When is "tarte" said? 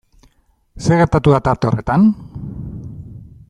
1.49-1.69